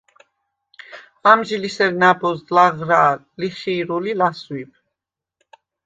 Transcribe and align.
ამჟი 1.31 1.57
ლი 1.61 1.69
სერ 1.75 1.91
ნა̈ბოზდ 2.01 2.47
ლაღრა̄ლ, 2.55 3.19
ლიხი̄რულ 3.39 4.05
ი 4.11 4.13
ლასვიბ. 4.19 4.71